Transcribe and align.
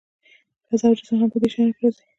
فضا 0.71 0.85
او 0.89 0.95
جسم 0.99 1.15
هم 1.21 1.29
په 1.31 1.35
همدې 1.37 1.47
شیانو 1.53 1.73
کې 1.75 1.81
راځي. 1.85 2.03